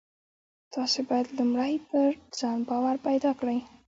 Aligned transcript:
تاسې 0.73 0.99
بايد 1.09 1.27
لومړی 1.37 1.73
پر 1.89 2.07
ځان 2.39 2.59
باور 2.69 2.95
پيدا 3.07 3.31
کړئ. 3.39 3.59